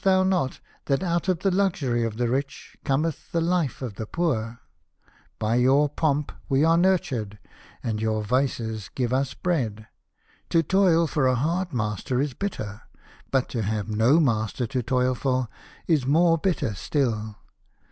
[0.03, 4.05] thou not that out of the luxury of the rich cometh the life of the
[4.07, 4.59] poor?
[5.37, 7.37] By your pomp we are nurtured,
[7.83, 9.85] and your vices give us bread.
[10.49, 12.81] To toil for a hard master is bitter,
[13.29, 15.49] but to have no master to toil for
[15.85, 17.35] is more bitter still.